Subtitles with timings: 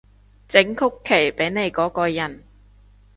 [0.47, 2.43] 整曲奇畀你嗰個人